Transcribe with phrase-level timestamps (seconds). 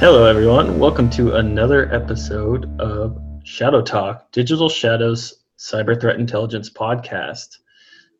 [0.00, 0.78] Hello, everyone.
[0.78, 7.58] Welcome to another episode of Shadow Talk, Digital Shadows Cyber Threat Intelligence Podcast.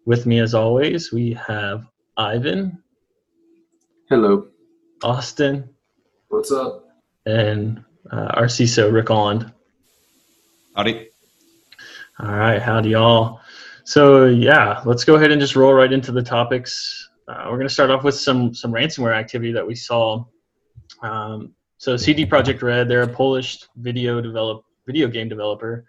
[0.05, 1.87] With me, as always, we have
[2.19, 2.83] Ivan.
[4.11, 4.49] Hello.
[5.03, 5.71] Austin.
[6.29, 6.85] What's up?
[7.25, 9.51] And uh, our CISO, Rick Holland.
[10.77, 11.09] Howdy.
[12.19, 12.61] All right.
[12.61, 13.41] Howdy, y'all.
[13.85, 17.09] So, yeah, let's go ahead and just roll right into the topics.
[17.27, 20.27] Uh, we're going to start off with some some ransomware activity that we saw.
[21.01, 25.87] Um, so CD Projekt Red, they're a Polish video develop video game developer.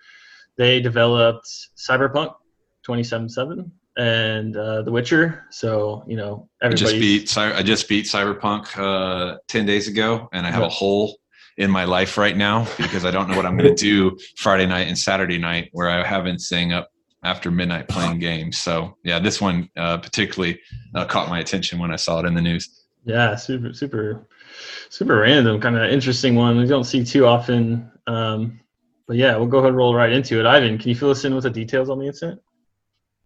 [0.56, 1.46] They developed
[1.76, 2.34] Cyberpunk
[2.84, 5.48] 2077 and uh, The Witcher.
[5.50, 10.48] So you know, I just beat I just beat Cyberpunk uh, ten days ago, and
[10.48, 11.18] I have a hole
[11.58, 14.68] in my life right now because I don't know what I'm going to do Friday
[14.68, 16.90] night and Saturday night, where I haven't staying up
[17.26, 18.58] after midnight playing games.
[18.58, 20.58] So yeah, this one uh, particularly
[20.96, 22.82] uh, caught my attention when I saw it in the news.
[23.04, 24.28] Yeah, super, super,
[24.90, 26.58] super random, kind of interesting one.
[26.58, 27.92] We don't see too often.
[28.08, 28.60] Um,
[29.08, 30.46] but yeah, we'll go ahead and roll right into it.
[30.46, 32.42] Ivan, can you fill us in with the details on the incident?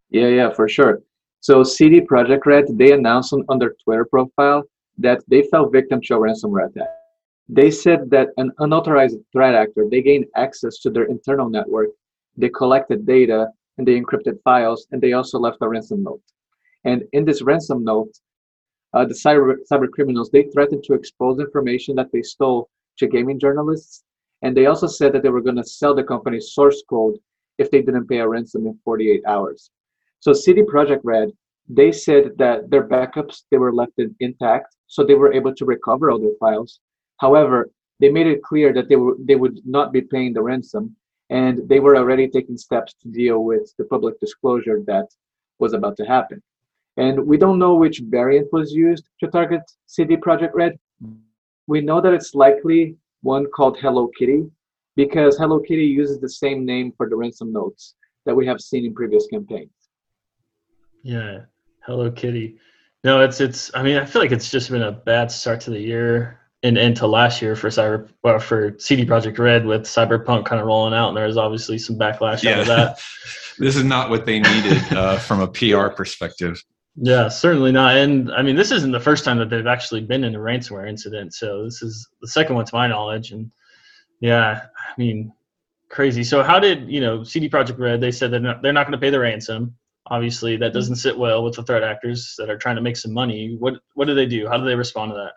[0.09, 1.01] Yeah, yeah, for sure.
[1.41, 4.63] So CD Projekt Red, they announced on, on their Twitter profile
[4.97, 6.89] that they fell victim to a ransomware attack.
[7.47, 11.89] They said that an unauthorized threat actor, they gained access to their internal network,
[12.35, 16.21] they collected data, and they encrypted files, and they also left a ransom note.
[16.85, 18.11] And in this ransom note,
[18.95, 23.39] uh, the cyber, cyber criminals, they threatened to expose information that they stole to gaming
[23.39, 24.03] journalists.
[24.41, 27.15] And they also said that they were going to sell the company's source code
[27.57, 29.69] if they didn't pay a ransom in 48 hours.
[30.21, 31.31] So CD Projekt Red,
[31.67, 36.09] they said that their backups, they were left intact, so they were able to recover
[36.09, 36.79] all their files.
[37.19, 40.95] However, they made it clear that they, were, they would not be paying the ransom
[41.29, 45.07] and they were already taking steps to deal with the public disclosure that
[45.59, 46.41] was about to happen.
[46.97, 50.77] And we don't know which variant was used to target CD Projekt Red.
[51.67, 54.45] We know that it's likely one called Hello Kitty
[54.95, 57.95] because Hello Kitty uses the same name for the ransom notes
[58.25, 59.71] that we have seen in previous campaigns.
[61.03, 61.41] Yeah,
[61.85, 62.57] Hello Kitty.
[63.03, 63.69] No, it's it's.
[63.75, 66.77] I mean, I feel like it's just been a bad start to the year and
[66.77, 70.95] into last year for cyber well, for CD Projekt Red with Cyberpunk kind of rolling
[70.95, 72.53] out, and there was obviously some backlash yeah.
[72.53, 72.99] out of that.
[73.59, 76.63] this is not what they needed uh, from a PR perspective.
[76.97, 77.97] Yeah, certainly not.
[77.97, 80.87] And I mean, this isn't the first time that they've actually been in a ransomware
[80.87, 81.33] incident.
[81.33, 83.31] So this is the second one to my knowledge.
[83.31, 83.51] And
[84.21, 85.33] yeah, I mean,
[85.89, 86.23] crazy.
[86.23, 87.99] So how did you know CD Projekt Red?
[87.99, 89.75] They said they're not, they're not going to pay the ransom.
[90.07, 93.11] Obviously, that doesn't sit well with the threat actors that are trying to make some
[93.11, 93.57] money.
[93.59, 94.47] What what do they do?
[94.47, 95.33] How do they respond to that?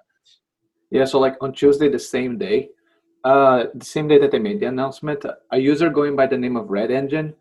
[0.90, 2.68] Yeah, so like on Tuesday, the same day,
[3.24, 6.56] uh, the same day that they made the announcement, a user going by the name
[6.56, 7.34] of Red Engine,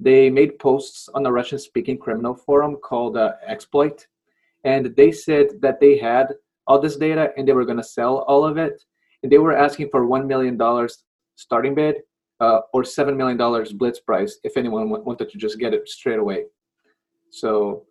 [0.00, 4.06] they made posts on a Russian-speaking criminal forum called uh, Exploit,
[4.64, 6.28] and they said that they had
[6.66, 8.82] all this data and they were going to sell all of it,
[9.22, 11.04] and they were asking for one million dollars
[11.36, 11.96] starting bid
[12.40, 15.88] uh, or seven million dollars blitz price if anyone w- wanted to just get it
[15.88, 16.44] straight away.
[17.30, 17.84] So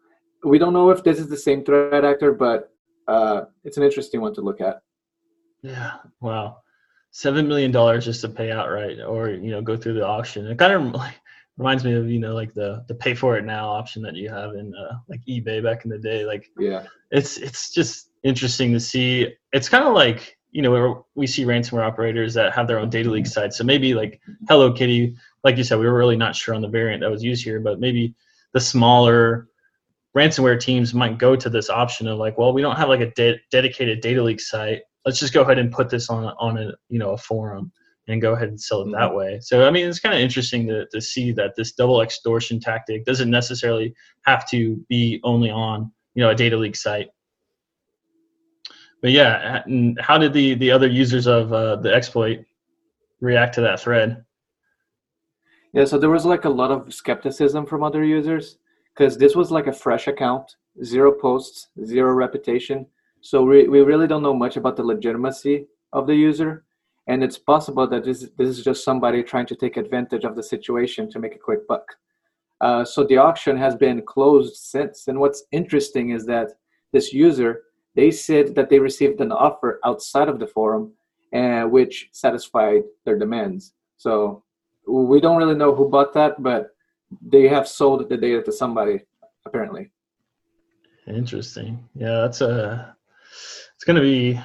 [0.44, 2.72] we don't know if this is the same threat actor, but
[3.08, 4.82] uh, it's an interesting one to look at.
[5.62, 5.94] Yeah.
[6.22, 6.58] Wow.
[7.12, 10.46] Seven million dollars just to pay outright, or you know, go through the auction.
[10.48, 11.19] It kind of like
[11.60, 14.30] reminds me of you know like the the pay for it now option that you
[14.30, 16.26] have in uh, like eBay back in the day.
[16.26, 19.28] Like yeah, it's it's just interesting to see.
[19.52, 23.12] It's kind of like you know we see ransomware operators that have their own data
[23.12, 23.58] leak sites.
[23.58, 26.70] So maybe like Hello Kitty, like you said, we were really not sure on the
[26.70, 28.16] variant that was used here, but maybe
[28.54, 29.50] the smaller
[30.18, 33.12] ransomware teams might go to this option of like, well, we don't have like a
[33.12, 36.72] de- dedicated data leak site let's just go ahead and put this on on a
[36.90, 37.72] you know a forum
[38.10, 38.94] and go ahead and sell it mm-hmm.
[38.94, 39.40] that way.
[39.42, 43.06] So I mean, it's kind of interesting to to see that this double extortion tactic
[43.06, 43.94] doesn't necessarily
[44.26, 47.10] have to be only on you know a data leak site.
[49.02, 49.64] But yeah,
[50.00, 52.40] how did the the other users of uh, the exploit
[53.22, 54.24] react to that thread?
[55.74, 58.58] Yeah, so there was like a lot of skepticism from other users
[58.94, 62.88] because this was like a fresh account, zero posts, zero reputation
[63.22, 66.64] so we, we really don't know much about the legitimacy of the user.
[67.10, 70.44] And it's possible that this, this is just somebody trying to take advantage of the
[70.44, 71.88] situation to make a quick buck.
[72.62, 75.08] Uh, so the auction has been closed since.
[75.08, 76.50] And what's interesting is that
[76.94, 77.64] this user,
[77.96, 80.94] they said that they received an offer outside of the forum,
[81.34, 83.74] uh, which satisfied their demands.
[83.98, 84.44] So
[84.88, 86.68] we don't really know who bought that, but
[87.22, 89.02] they have sold the data to somebody
[89.48, 89.90] apparently.
[91.08, 91.84] Interesting.
[91.96, 92.96] Yeah, that's a
[93.76, 94.40] it's going to be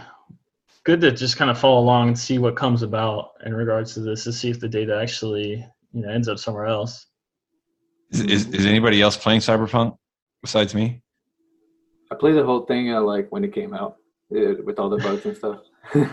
[0.85, 4.01] good to just kind of follow along and see what comes about in regards to
[4.01, 7.07] this to see if the data actually you know ends up somewhere else.
[8.11, 9.97] Is, is, is anybody else playing Cyberpunk
[10.43, 11.03] besides me?
[12.13, 13.97] I played the whole thing uh, like when it came out
[14.35, 15.61] uh, with all the bugs and stuff.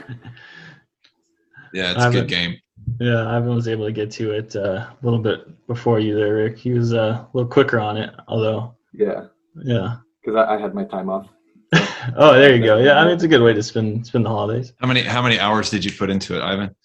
[1.74, 2.58] Yeah, it's a good game.
[3.00, 6.36] Yeah, Ivan was able to get to it uh, a little bit before you there,
[6.36, 6.58] Rick.
[6.58, 8.76] He was uh, a little quicker on it, although.
[8.94, 9.28] Yeah.
[9.64, 9.98] Yeah.
[10.22, 11.28] Because I, I, had my time off.
[12.18, 12.78] oh, there you go.
[12.78, 14.74] Yeah, I mean it's a good way to spend spend the holidays.
[14.80, 16.76] How many how many hours did you put into it, Ivan?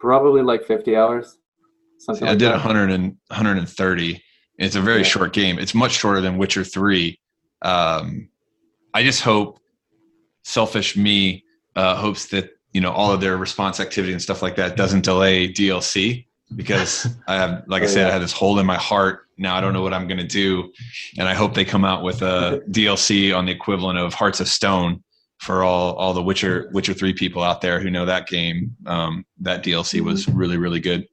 [0.00, 1.38] Probably like fifty hours.
[1.98, 2.26] Something.
[2.26, 2.64] like I did that.
[2.64, 4.22] 100 and 130.
[4.58, 5.04] It's a very yeah.
[5.04, 5.58] short game.
[5.58, 7.18] It's much shorter than Witcher Three.
[7.62, 8.28] Um,
[8.92, 9.58] I just hope,
[10.42, 11.44] selfish me,
[11.76, 15.04] uh, hopes that you know all of their response activity and stuff like that doesn't
[15.04, 18.76] delay DLC because I have, like I oh, said, I had this hole in my
[18.76, 19.26] heart.
[19.36, 20.72] Now I don't know what I'm going to do,
[21.18, 24.48] and I hope they come out with a DLC on the equivalent of Hearts of
[24.48, 25.02] Stone
[25.38, 28.76] for all all the Witcher Witcher three people out there who know that game.
[28.86, 31.06] Um, that DLC was really really good.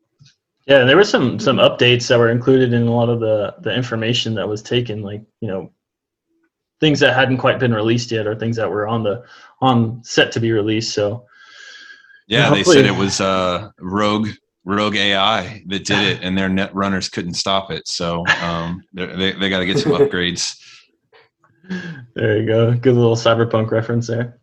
[0.68, 3.74] Yeah, there were some some updates that were included in a lot of the the
[3.74, 5.72] information that was taken, like you know
[6.80, 9.24] things that hadn't quite been released yet, or things that were on the
[9.62, 10.94] on set to be released.
[10.94, 11.26] So
[12.28, 14.30] yeah, they said it was uh, Rogue
[14.64, 17.88] Rogue AI that did it, and their net runners couldn't stop it.
[17.88, 20.58] So um, they they got to get some upgrades.
[22.16, 22.74] There you go.
[22.74, 24.40] Good little cyberpunk reference there.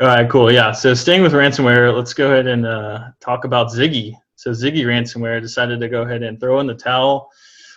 [0.00, 0.50] All right, cool.
[0.50, 0.72] Yeah.
[0.72, 4.14] So staying with ransomware, let's go ahead and uh, talk about Ziggy.
[4.34, 7.30] So Ziggy ransomware decided to go ahead and throw in the towel.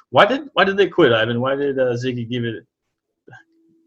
[0.10, 1.42] Why did why did they quit, Ivan?
[1.42, 2.66] Why did uh, Ziggy give it?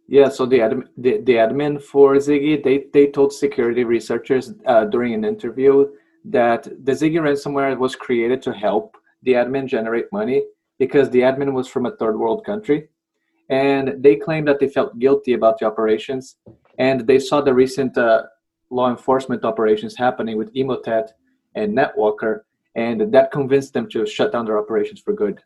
[0.09, 4.85] Yeah, so the, admin, the, the admin for Ziggy, they, they told security researchers uh,
[4.85, 5.89] during an interview
[6.31, 10.43] that the Ziggy ransomware was created to help the admin generate money
[10.79, 12.89] because the admin was from a third world country.
[13.49, 16.37] And they claimed that they felt guilty about the operations.
[16.79, 18.25] And they saw the recent uh,
[18.71, 21.11] law enforcement operations happening with Emotet
[21.55, 22.41] and Netwalker.
[22.75, 25.41] And that convinced them to shut down their operations for good.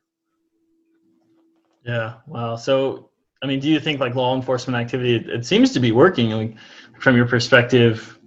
[1.85, 2.57] Yeah, wow.
[2.57, 3.11] So,
[3.43, 6.31] I mean, do you think like law enforcement activity, it, it seems to be working
[6.31, 6.57] like,
[6.99, 8.19] from your perspective?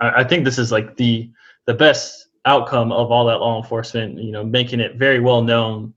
[0.00, 1.30] I, I think this is like the
[1.66, 5.94] the best outcome of all that law enforcement, you know, making it very well known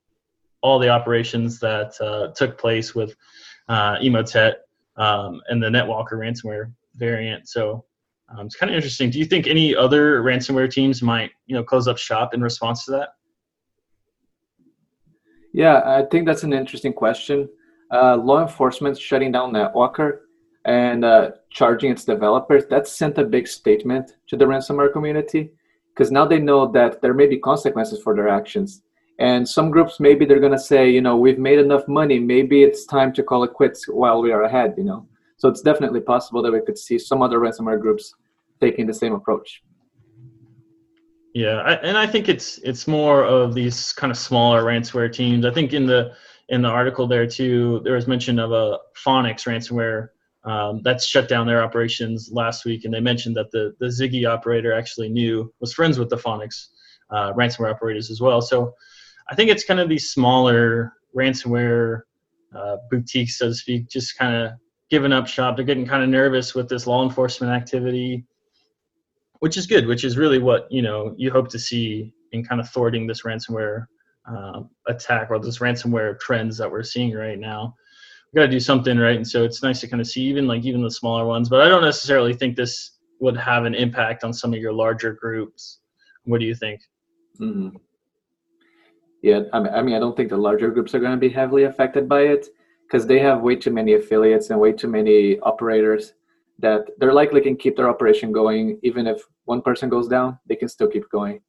[0.62, 3.16] all the operations that uh, took place with
[3.70, 4.56] uh, Emotet
[4.96, 7.48] um, and the NetWalker ransomware variant.
[7.48, 7.86] So
[8.30, 9.10] um, it's kind of interesting.
[9.10, 12.86] Do you think any other ransomware teams might, you know, close up shop in response
[12.86, 13.10] to that?
[15.54, 17.50] Yeah, I think that's an interesting question.
[17.92, 20.20] Uh, law enforcement shutting down NetWalker
[20.68, 25.52] and uh, charging its developers, that sent a big statement to the ransomware community
[25.96, 28.84] because now they know that there may be consequences for their actions.
[29.20, 32.20] And some groups, maybe they're going to say, you know, we've made enough money.
[32.20, 35.08] Maybe it's time to call it quits while we are ahead, you know.
[35.38, 38.14] So it's definitely possible that we could see some other ransomware groups
[38.60, 39.64] taking the same approach.
[41.34, 45.46] Yeah, I, and I think it's it's more of these kind of smaller ransomware teams.
[45.46, 46.14] I think in the
[46.50, 50.10] in the article there too, there was mention of a Phoenix ransomware
[50.48, 54.26] um, that's shut down their operations last week, and they mentioned that the the Ziggy
[54.26, 56.70] operator actually knew was friends with the Phoenix
[57.12, 58.42] uh, ransomware operators as well.
[58.42, 58.74] So
[59.30, 62.02] I think it's kind of these smaller ransomware
[62.56, 64.52] uh, boutiques, so to speak, just kind of
[64.90, 65.58] giving up shop.
[65.58, 68.26] They're getting kind of nervous with this law enforcement activity,
[69.40, 69.86] which is good.
[69.86, 73.24] Which is really what you know you hope to see in kind of thwarting this
[73.24, 73.86] ransomware
[74.32, 77.76] uh, attack or this ransomware trends that we're seeing right now
[78.36, 79.16] got to do something right?
[79.16, 81.62] And so it's nice to kind of see even like even the smaller ones but
[81.62, 85.80] i don't necessarily think this would have an impact on some of your larger groups.
[86.26, 86.82] What do you think?
[87.40, 87.78] Mm-hmm.
[89.22, 92.10] yeah I mean, I don't think the larger groups are going to be heavily affected
[92.10, 92.48] by it
[92.86, 96.14] because they have way too many affiliates and way too many operators
[96.58, 98.80] that they're likely can keep their operation going.
[98.82, 101.42] Even if one person goes down they can still keep going.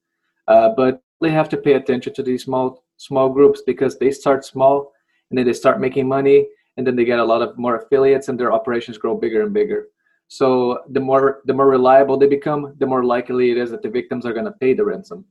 [0.47, 4.45] Uh, but they have to pay attention to these small small groups because they start
[4.45, 4.93] small
[5.31, 6.47] and then they start making money
[6.79, 9.53] and then they get a lot of more affiliates and their operations grow bigger and
[9.53, 9.89] bigger.
[10.29, 13.91] So the more the more reliable they become the more likely it is that the
[13.91, 15.25] victims are going to pay the ransom.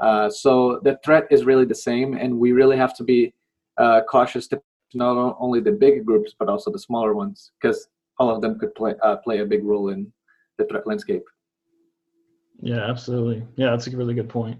[0.00, 3.32] Uh, so the threat is really the same and we really have to be
[3.78, 4.60] uh, cautious to
[4.94, 7.88] not only the big groups but also the smaller ones because
[8.18, 10.10] all of them could play uh, play a big role in
[10.56, 11.24] the threat landscape.
[12.60, 13.46] Yeah absolutely.
[13.54, 14.58] Yeah that's a really good point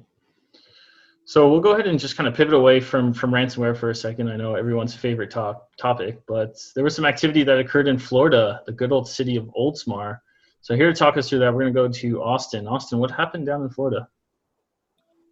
[1.29, 3.95] so we'll go ahead and just kind of pivot away from from ransomware for a
[3.95, 4.31] second.
[4.31, 8.63] I know everyone's favorite top, topic, but there was some activity that occurred in Florida,
[8.65, 10.21] the good old city of Oldsmar.
[10.63, 12.67] So here to talk us through that, we're going to go to Austin.
[12.67, 14.09] Austin, what happened down in Florida?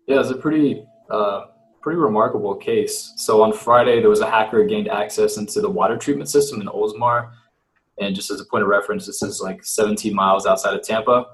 [0.06, 1.46] Yeah, it's a pretty uh,
[1.80, 3.14] pretty remarkable case.
[3.16, 6.66] So on Friday, there was a hacker gained access into the water treatment system in
[6.66, 7.30] Oldsmar,
[7.98, 11.24] and just as a point of reference, this is like 17 miles outside of Tampa,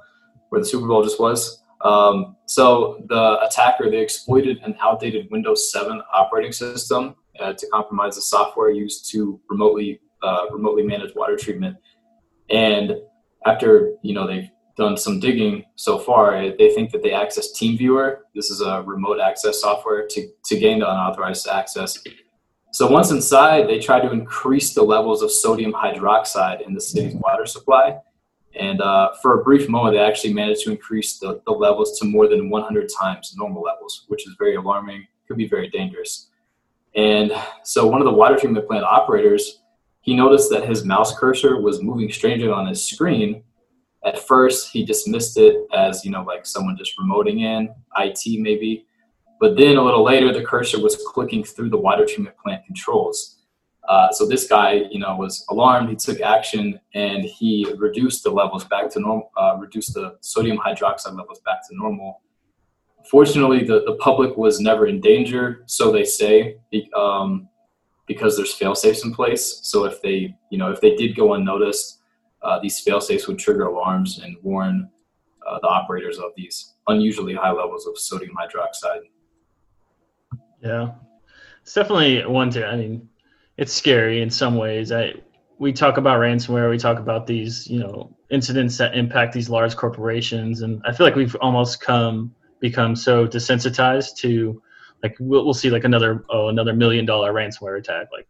[0.51, 1.62] where the Super Bowl just was.
[1.83, 8.15] Um, so the attacker they exploited an outdated Windows 7 operating system uh, to compromise
[8.15, 11.77] the software used to remotely uh, remotely manage water treatment.
[12.51, 12.95] And
[13.47, 18.19] after you know they've done some digging so far, they think that they access TeamViewer.
[18.35, 21.99] This is a remote access software to, to gain the unauthorized access.
[22.73, 27.15] So once inside, they try to increase the levels of sodium hydroxide in the city's
[27.15, 27.99] water supply.
[28.59, 32.05] And uh, for a brief moment, they actually managed to increase the, the levels to
[32.05, 36.29] more than 100 times normal levels, which is very alarming, could be very dangerous.
[36.95, 37.33] And
[37.63, 39.61] so one of the water treatment plant operators,
[40.03, 43.43] he noticed that his mouse cursor was moving strangely on his screen.
[44.05, 48.85] At first he dismissed it as you know like someone just remoting in it maybe.
[49.41, 53.42] But then a little later the cursor was clicking through the water treatment plant controls
[53.89, 58.31] uh, so this guy you know was alarmed he took action and he reduced the
[58.31, 62.21] levels back to normal uh, reduced the sodium hydroxide levels back to normal
[63.11, 66.57] fortunately the, the public was never in danger so they say
[66.97, 67.49] um,
[68.07, 71.35] because there's fail safes in place so if they you know if they did go
[71.35, 71.99] unnoticed
[72.43, 74.91] uh, these fail-safes would trigger alarms and warn
[75.49, 79.03] uh, the operators of these unusually high levels of sodium hydroxide.
[80.63, 80.93] Yeah,
[81.63, 82.67] it's definitely one to.
[82.67, 83.09] I mean,
[83.57, 84.93] it's scary in some ways.
[84.93, 85.15] I
[85.59, 89.77] we talk about ransomware, we talk about these, you know, incidents that impact these large
[89.77, 94.61] corporations, and I feel like we've almost come become so desensitized to,
[95.03, 98.27] like, we'll, we'll see like another oh another million dollar ransomware attack, like,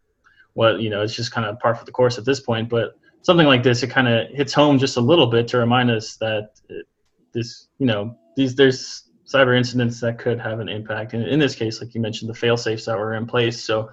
[0.55, 2.95] what you know, it's just kind of par for the course at this point, but
[3.23, 6.17] something like this, it kind of hits home just a little bit to remind us
[6.17, 6.87] that it,
[7.33, 11.15] this, you know, these there's cyber incidents that could have an impact.
[11.15, 13.65] And in this case, like you mentioned, the fail safes that were in place.
[13.65, 13.91] So,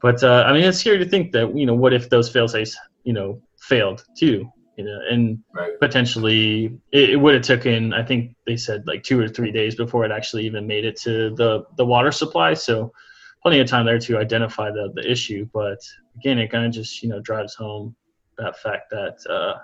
[0.00, 2.48] but uh, I mean, it's scary to think that you know, what if those fail
[2.48, 5.78] safes, you know, failed too, you know, and right.
[5.80, 9.74] potentially it, it would have taken, I think they said like two or three days
[9.74, 12.54] before it actually even made it to the the water supply.
[12.54, 12.92] So,
[13.42, 15.48] plenty of time there to identify the the issue.
[15.52, 15.78] But
[16.16, 17.94] again, it kind of just you know drives home
[18.36, 19.58] that fact that uh,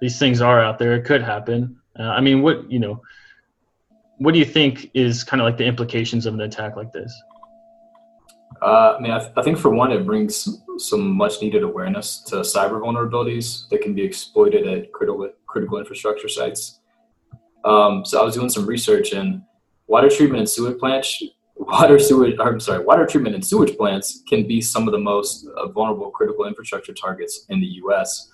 [0.00, 0.94] these things are out there.
[0.94, 1.80] It could happen.
[1.98, 3.00] Uh, I mean, what you know,
[4.18, 7.12] what do you think is kind of like the implications of an attack like this?
[8.62, 12.22] Uh, I mean, I, th- I, think for one, it brings some much needed awareness
[12.28, 16.78] to cyber vulnerabilities that can be exploited at critical critical infrastructure sites.
[17.64, 19.42] Um, so I was doing some research, and
[19.88, 21.22] water treatment and sewage plants
[21.56, 25.46] water sewage I'm sorry, water treatment and sewage plants can be some of the most
[25.56, 28.32] uh, vulnerable critical infrastructure targets in the U.S.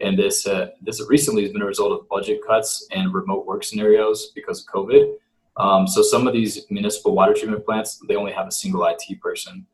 [0.00, 3.64] And this uh, this recently has been a result of budget cuts and remote work
[3.64, 5.14] scenarios because of COVID.
[5.56, 9.20] Um, so some of these municipal water treatment plants they only have a single IT
[9.20, 9.66] person,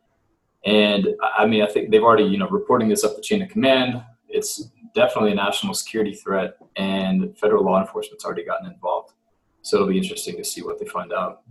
[0.65, 3.49] and I mean I think they've already you know reporting this up the chain of
[3.49, 4.03] command.
[4.29, 9.13] It's definitely a national security threat, and federal law enforcement's already gotten involved.
[9.63, 11.43] So it'll be interesting to see what they find out.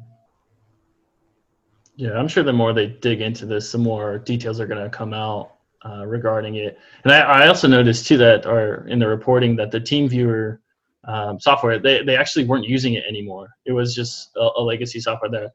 [1.97, 4.89] Yeah, I'm sure the more they dig into this, the more details are going to
[4.89, 5.51] come out
[5.85, 6.77] uh, regarding it.
[7.03, 10.59] And I, I, also noticed too that, or in the reporting, that the TeamViewer
[11.07, 13.49] um, software they, they actually weren't using it anymore.
[13.65, 15.53] It was just a, a legacy software that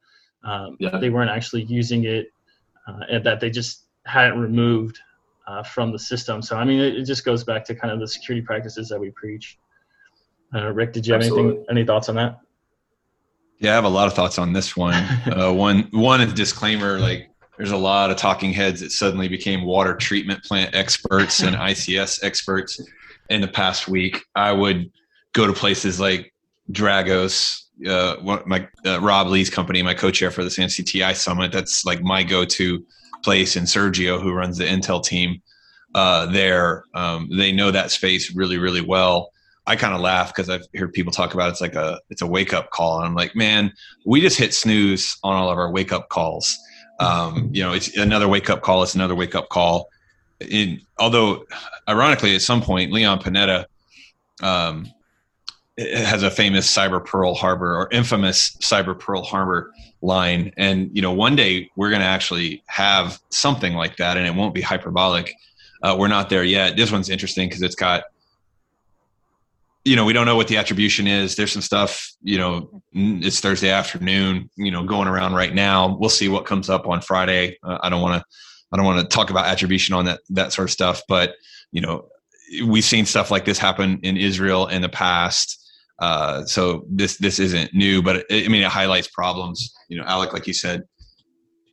[0.48, 0.98] um, yeah.
[0.98, 2.28] they weren't actually using it,
[2.86, 4.98] uh, and that they just hadn't removed
[5.46, 6.40] uh, from the system.
[6.42, 9.00] So I mean, it, it, just goes back to kind of the security practices that
[9.00, 9.58] we preach.
[10.54, 11.50] Uh, Rick, did you have Absolutely.
[11.50, 11.66] anything?
[11.70, 12.38] Any thoughts on that?
[13.58, 14.94] Yeah, I have a lot of thoughts on this one.
[15.26, 16.98] uh, one, one is disclaimer.
[16.98, 21.54] Like, there's a lot of talking heads that suddenly became water treatment plant experts and
[21.70, 22.80] ICS experts
[23.28, 24.24] in the past week.
[24.34, 24.90] I would
[25.32, 26.32] go to places like
[26.72, 31.52] Dragos, uh, my uh, Rob Lee's company, my co-chair for this NCTI summit.
[31.52, 32.84] That's like my go-to
[33.22, 33.56] place.
[33.56, 35.42] And Sergio, who runs the Intel team,
[35.94, 39.32] uh, there, um, they know that space really, really well.
[39.66, 41.52] I kind of laugh because I've heard people talk about it.
[41.52, 43.72] it's like a it's a wake up call, and I'm like, man,
[44.04, 46.56] we just hit snooze on all of our wake up calls.
[47.00, 48.82] Um, you know, it's another wake up call.
[48.82, 49.88] It's another wake up call.
[50.38, 51.46] In, although,
[51.88, 53.64] ironically, at some point, Leon Panetta
[54.42, 54.86] um,
[55.78, 59.72] has a famous cyber Pearl Harbor or infamous cyber Pearl Harbor
[60.02, 64.26] line, and you know, one day we're going to actually have something like that, and
[64.26, 65.34] it won't be hyperbolic.
[65.82, 66.76] Uh, we're not there yet.
[66.76, 68.04] This one's interesting because it's got
[69.84, 71.36] you know, we don't know what the attribution is.
[71.36, 75.96] There's some stuff, you know, it's Thursday afternoon, you know, going around right now.
[75.98, 77.58] We'll see what comes up on Friday.
[77.62, 78.24] Uh, I don't want to,
[78.72, 81.34] I don't want to talk about attribution on that, that sort of stuff, but
[81.72, 82.08] you know,
[82.64, 85.56] we've seen stuff like this happen in Israel in the past.
[85.98, 90.04] Uh, so this, this isn't new, but it, I mean, it highlights problems, you know,
[90.04, 90.82] Alec, like you said,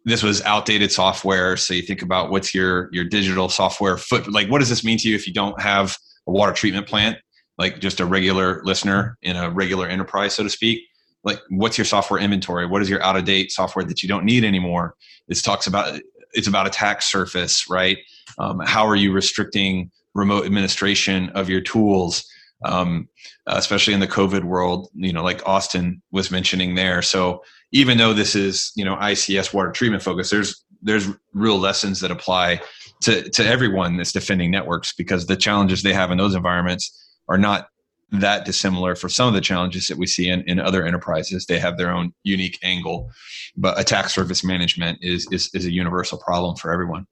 [0.05, 1.57] this was outdated software.
[1.57, 4.97] So you think about what's your, your digital software foot, like, what does this mean
[4.99, 7.17] to you if you don't have a water treatment plant?
[7.57, 10.81] like just a regular listener in a regular enterprise, so to speak,
[11.23, 12.65] like what's your software inventory?
[12.65, 14.95] What is your out of date software that you don't need anymore?
[15.27, 15.99] This talks about
[16.33, 17.97] it's about attack surface, right?
[18.37, 22.25] Um, how are you restricting remote administration of your tools?
[22.65, 23.07] um,
[23.45, 24.89] especially in the COVID world.
[24.95, 27.01] You know, like Austin was mentioning there.
[27.01, 31.99] So even though this is you know ICS water treatment focus, there's there's real lessons
[32.01, 32.61] that apply
[33.01, 36.93] to to everyone that's defending networks because the challenges they have in those environments
[37.27, 37.67] are not
[38.09, 41.45] that dissimilar for some of the challenges that we see in, in other enterprises.
[41.45, 43.11] They have their own unique angle,
[43.57, 47.05] but attack surface management is, is, is a universal problem for everyone.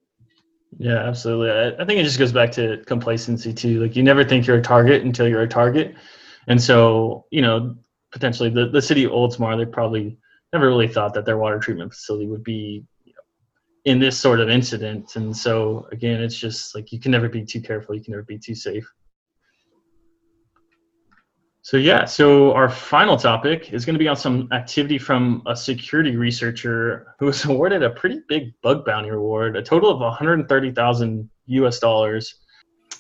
[0.77, 1.51] Yeah, absolutely.
[1.51, 3.81] I, I think it just goes back to complacency too.
[3.81, 5.95] Like you never think you're a target until you're a target.
[6.47, 7.75] And so, you know,
[8.11, 10.17] potentially the, the city of Oldsmar, they probably
[10.53, 12.83] never really thought that their water treatment facility would be
[13.85, 15.15] in this sort of incident.
[15.15, 17.95] And so again, it's just like you can never be too careful.
[17.95, 18.91] You can never be too safe.
[21.65, 25.55] So yeah, so our final topic is going to be on some activity from a
[25.55, 31.29] security researcher who was awarded a pretty big bug bounty reward, a total of 130,000
[31.47, 32.35] US dollars.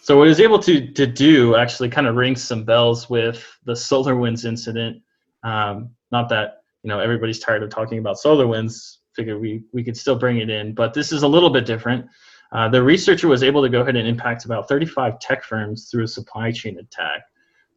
[0.01, 3.45] So what he was able to to do actually kind of rings some bells with
[3.65, 4.99] the SolarWinds incident.
[5.43, 8.97] Um, not that you know everybody's tired of talking about SolarWinds.
[9.15, 12.07] Figure we we could still bring it in, but this is a little bit different.
[12.51, 16.05] Uh, the researcher was able to go ahead and impact about 35 tech firms through
[16.05, 17.21] a supply chain attack.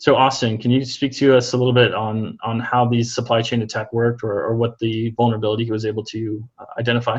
[0.00, 3.42] So Austin, can you speak to us a little bit on on how these supply
[3.42, 7.18] chain attack worked, or, or what the vulnerability he was able to uh, identify?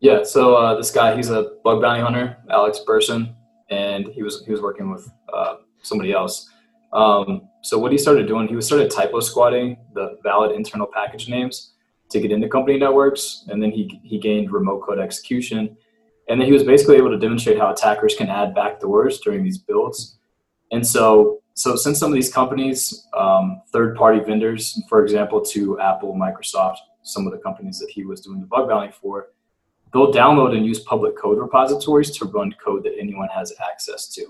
[0.00, 3.34] Yeah, so uh, this guy, he's a bug bounty hunter, Alex Birsan,
[3.68, 6.48] and he was he was working with uh, somebody else.
[6.94, 11.28] Um, so what he started doing, he was started typo squatting the valid internal package
[11.28, 11.74] names
[12.08, 15.76] to get into company networks, and then he he gained remote code execution,
[16.30, 19.58] and then he was basically able to demonstrate how attackers can add backdoors during these
[19.58, 20.16] builds.
[20.72, 26.14] And so so since some of these companies, um, third-party vendors, for example, to Apple,
[26.14, 29.28] Microsoft, some of the companies that he was doing the bug bounty for,
[29.92, 34.24] they'll download and use public code repositories to run code that anyone has access to.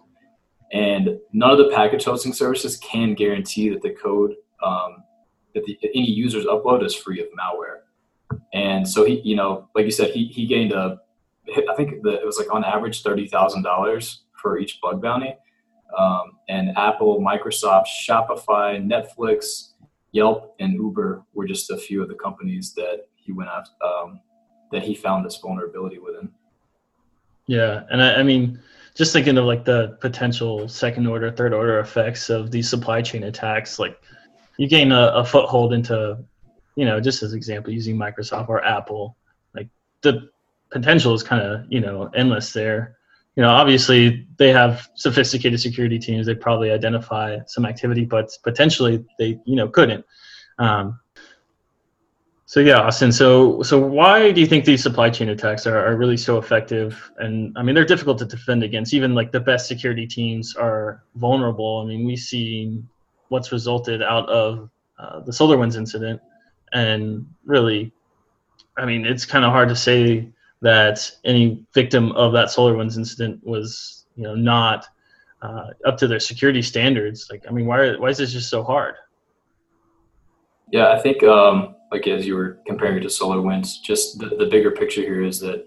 [0.73, 5.05] And none of the package hosting services can guarantee that the code um,
[5.55, 8.39] that the, any user's upload is free of malware.
[8.53, 11.01] And so he, you know, like you said, he, he gained a,
[11.69, 15.37] I think the, it was like on average $30,000 for each bug bounty
[15.99, 19.73] um, and Apple, Microsoft, Shopify, Netflix,
[20.13, 24.21] Yelp, and Uber were just a few of the companies that he went after um,
[24.73, 26.31] that he found this vulnerability within.
[27.47, 28.61] Yeah, and I, I, mean,
[28.95, 33.25] just thinking of like the potential second order, third order effects of these supply chain
[33.25, 34.01] attacks, like
[34.57, 36.19] you gain a, a foothold into,
[36.77, 39.17] you know, just as example, using Microsoft or Apple,
[39.55, 39.69] like
[40.03, 40.31] the
[40.71, 42.97] potential is kind of you know endless there
[43.41, 46.27] you know, obviously they have sophisticated security teams.
[46.27, 50.05] They probably identify some activity, but potentially they, you know, couldn't.
[50.59, 51.01] Um,
[52.45, 53.11] so yeah, Austin.
[53.11, 57.11] So so why do you think these supply chain attacks are, are really so effective?
[57.17, 58.93] And I mean, they're difficult to defend against.
[58.93, 61.81] Even like the best security teams are vulnerable.
[61.83, 62.83] I mean, we see
[63.31, 66.21] what's resulted out of uh, the SolarWinds incident,
[66.75, 67.91] and really,
[68.77, 70.29] I mean, it's kind of hard to say
[70.63, 74.87] that any victim of that SolarWinds incident was, you know, not
[75.43, 77.29] uh, up to their security standards.
[77.31, 78.95] Like, I mean, why why is this just so hard?
[80.71, 84.47] Yeah, I think um, like as you were comparing it to SolarWinds, just the, the
[84.47, 85.67] bigger picture here is that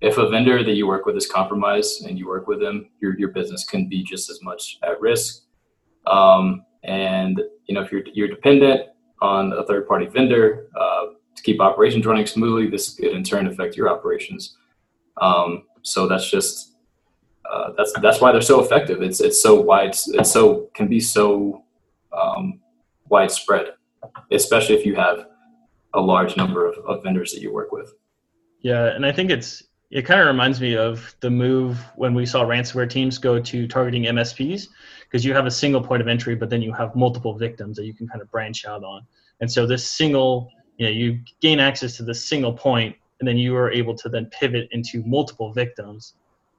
[0.00, 3.18] if a vendor that you work with is compromised and you work with them, your
[3.18, 5.44] your business can be just as much at risk.
[6.06, 8.90] Um, and you know, if you're you're dependent
[9.22, 13.46] on a third party vendor, uh, to keep operations running smoothly, this could in turn
[13.46, 14.56] affect your operations.
[15.20, 16.74] Um, so that's just
[17.50, 19.02] uh, that's that's why they're so effective.
[19.02, 19.96] It's it's so wide.
[20.08, 21.64] It's so can be so
[22.12, 22.60] um,
[23.08, 23.74] widespread,
[24.30, 25.26] especially if you have
[25.94, 27.94] a large number of, of vendors that you work with.
[28.60, 32.26] Yeah, and I think it's it kind of reminds me of the move when we
[32.26, 34.68] saw ransomware teams go to targeting MSPs
[35.04, 37.84] because you have a single point of entry, but then you have multiple victims that
[37.84, 39.02] you can kind of branch out on.
[39.40, 43.36] And so this single you know you gain access to this single point and then
[43.36, 46.14] you are able to then pivot into multiple victims.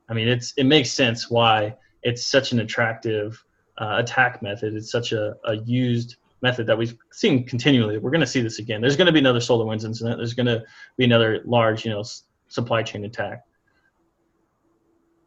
[0.10, 3.44] I mean it's it makes sense why it's such an attractive
[3.78, 4.74] uh, attack method.
[4.74, 7.98] It's such a, a used method that we've seen continually.
[7.98, 8.80] We're going to see this again.
[8.80, 10.18] There's going to be another solar winds incident.
[10.18, 10.64] There's going to
[10.98, 13.44] be another large you know s- supply chain attack.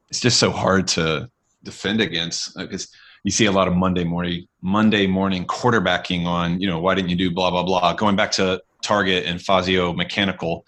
[0.09, 1.29] It's just so hard to
[1.65, 2.89] defend against because
[3.25, 7.11] you see a lot of Monday morning Monday morning quarterbacking on, you know, why didn't
[7.11, 7.93] you do blah blah blah.
[7.95, 10.65] Going back to Target and Fazio Mechanical,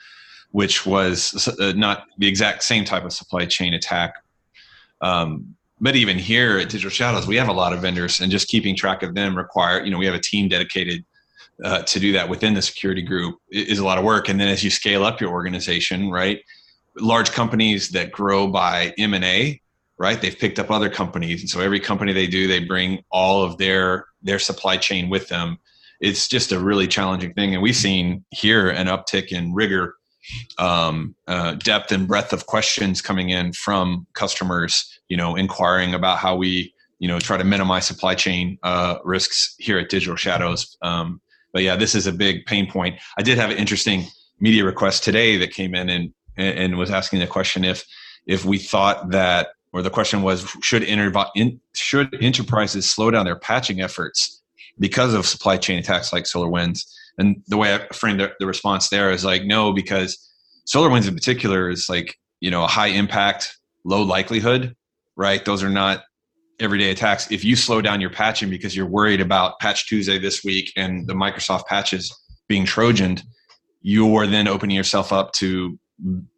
[0.51, 4.15] which was uh, not the exact same type of supply chain attack.
[5.01, 8.49] Um, but even here at Digital Shadows, we have a lot of vendors, and just
[8.49, 11.05] keeping track of them require, you know, we have a team dedicated
[11.65, 14.29] uh, to do that within the security group is a lot of work.
[14.29, 16.41] And then as you scale up your organization, right,
[16.99, 19.61] large companies that grow by M and A
[20.01, 20.23] right?
[20.23, 23.59] They've picked up other companies, and so every company they do, they bring all of
[23.59, 25.59] their their supply chain with them.
[26.01, 29.95] It's just a really challenging thing, and we've seen here an uptick in rigor,
[30.59, 34.99] um, uh, depth, and breadth of questions coming in from customers.
[35.09, 39.55] You know, inquiring about how we you know try to minimize supply chain uh, risks
[39.59, 40.77] here at Digital Shadows.
[40.83, 41.21] Um,
[41.53, 42.99] but yeah, this is a big pain point.
[43.19, 44.07] I did have an interesting
[44.41, 47.85] media request today that came in and and was asking the question if
[48.27, 53.25] if we thought that or the question was should inter- in, should enterprises slow down
[53.25, 54.43] their patching efforts
[54.81, 56.93] because of supply chain attacks like solar winds.
[57.19, 60.19] And the way i framed the, response there is like no because
[60.67, 64.75] solar winds in particular is like you know a high impact low likelihood
[65.21, 65.45] right?
[65.45, 66.05] Those are not
[66.61, 67.31] everyday attacks.
[67.31, 71.07] If you slow down your patching because you're worried about patch tuesday this week and
[71.07, 72.15] the microsoft patches
[72.49, 73.23] being trojaned
[73.83, 75.79] you're then opening yourself up to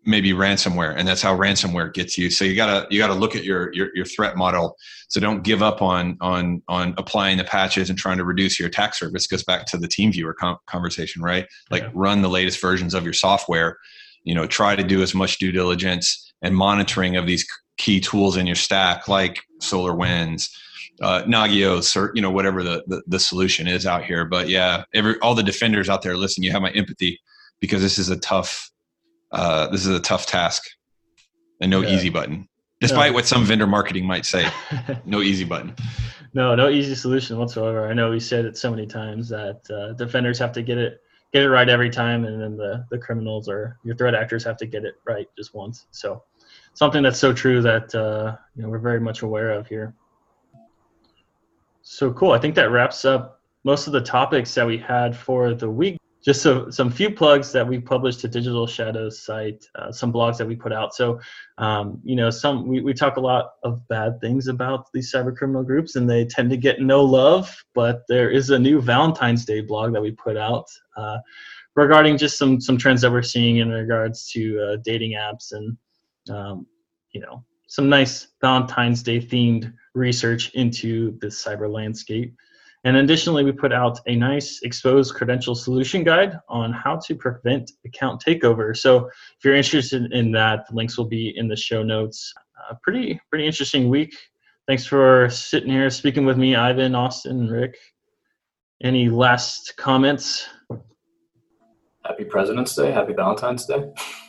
[0.04, 2.30] maybe ransomware and that's how ransomware gets you.
[2.30, 4.76] So you gotta you gotta look at your, your your threat model.
[5.08, 8.68] So don't give up on on on applying the patches and trying to reduce your
[8.68, 9.26] attack surface.
[9.26, 11.46] Goes back to the team viewer com- conversation right?
[11.70, 11.90] Like yeah.
[11.94, 13.78] run the latest versions of your software.
[14.24, 17.46] You know try to do as much due diligence and monitoring of these
[17.78, 20.50] key tools in your stack like SolarWinds
[21.00, 24.24] uh, Nagios or you know whatever the, the, the solution is out here.
[24.24, 27.20] But yeah every all the defenders out there listen you have my empathy
[27.60, 28.72] because this is a tough
[29.32, 30.62] uh, this is a tough task
[31.60, 31.90] and no yeah.
[31.90, 32.48] easy button
[32.82, 33.14] despite no.
[33.14, 34.46] what some vendor marketing might say
[35.06, 35.74] no easy button.
[36.34, 37.88] No no easy solution whatsoever.
[37.88, 41.00] I know we said it so many times that uh, defenders have to get it
[41.32, 44.58] get it right every time and then the, the criminals or your threat actors have
[44.58, 45.86] to get it right just once.
[45.92, 46.22] So
[46.74, 49.94] something that's so true that uh, you know we're very much aware of here.
[51.82, 52.32] So cool.
[52.32, 55.98] I think that wraps up most of the topics that we had for the week
[56.24, 60.36] just so, some few plugs that we published to Digital Shadows site, uh, some blogs
[60.38, 60.94] that we put out.
[60.94, 61.20] So,
[61.58, 65.36] um, you know, some we, we talk a lot of bad things about these cyber
[65.36, 67.54] criminal groups, and they tend to get no love.
[67.74, 71.18] But there is a new Valentine's Day blog that we put out uh,
[71.74, 75.76] regarding just some some trends that we're seeing in regards to uh, dating apps and
[76.30, 76.66] um,
[77.10, 82.36] you know some nice Valentine's Day themed research into the cyber landscape.
[82.84, 87.70] And additionally, we put out a nice exposed credential solution guide on how to prevent
[87.84, 88.76] account takeover.
[88.76, 92.34] So if you're interested in that, the links will be in the show notes.
[92.68, 94.16] Uh, pretty pretty interesting week.
[94.66, 97.76] Thanks for sitting here speaking with me, Ivan, Austin, Rick.
[98.82, 100.48] Any last comments?
[102.04, 102.90] Happy President's Day.
[102.90, 103.92] Happy Valentine's Day.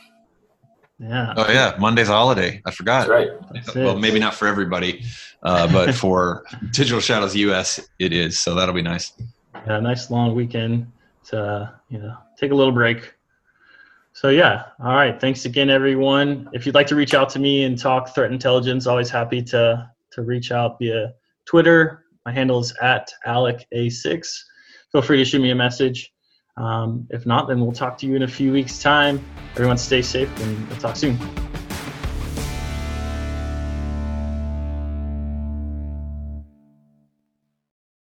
[1.00, 1.34] Yeah.
[1.36, 2.62] Oh yeah, Monday's a holiday.
[2.66, 3.08] I forgot.
[3.08, 3.30] That's right.
[3.54, 5.04] That's well, maybe not for everybody,
[5.42, 8.40] uh, but for Digital Shadows US, it is.
[8.40, 9.14] So that'll be nice.
[9.68, 10.92] Yeah, nice long weekend
[11.26, 13.14] to you know take a little break.
[14.14, 15.20] So yeah, all right.
[15.20, 16.48] Thanks again, everyone.
[16.54, 19.90] If you'd like to reach out to me and talk threat intelligence, always happy to
[20.12, 21.14] to reach out via
[21.46, 22.06] Twitter.
[22.26, 24.28] My handle is at Alec A6.
[24.92, 26.14] Feel free to shoot me a message.
[26.56, 29.24] Um, if not, then we'll talk to you in a few weeks' time.
[29.54, 31.18] Everyone stay safe and we'll talk soon.